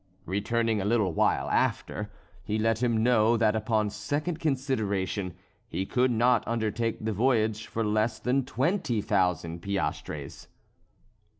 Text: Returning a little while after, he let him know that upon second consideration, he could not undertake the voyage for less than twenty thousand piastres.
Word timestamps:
Returning 0.25 0.81
a 0.81 0.85
little 0.85 1.13
while 1.13 1.47
after, 1.51 2.11
he 2.43 2.57
let 2.57 2.81
him 2.81 3.03
know 3.03 3.37
that 3.37 3.55
upon 3.55 3.91
second 3.91 4.39
consideration, 4.39 5.35
he 5.69 5.85
could 5.85 6.09
not 6.09 6.43
undertake 6.47 7.05
the 7.05 7.13
voyage 7.13 7.67
for 7.67 7.83
less 7.85 8.17
than 8.17 8.43
twenty 8.43 8.99
thousand 8.99 9.61
piastres. 9.61 10.47